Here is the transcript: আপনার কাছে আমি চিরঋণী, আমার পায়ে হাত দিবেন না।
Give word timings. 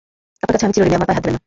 আপনার 0.43 0.53
কাছে 0.55 0.65
আমি 0.65 0.73
চিরঋণী, 0.75 0.95
আমার 0.97 1.07
পায়ে 1.07 1.17
হাত 1.17 1.23
দিবেন 1.25 1.33
না। 1.35 1.39